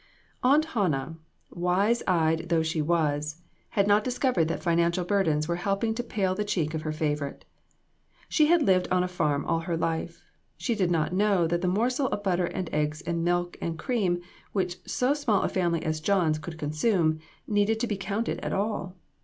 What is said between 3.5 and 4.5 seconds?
had not discovered